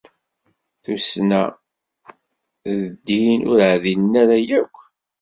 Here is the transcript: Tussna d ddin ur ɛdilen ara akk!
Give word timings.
Tussna 0.83 1.43
d 2.79 2.79
ddin 2.91 3.39
ur 3.51 3.59
ɛdilen 3.73 4.13
ara 4.21 4.37
akk! 4.61 4.75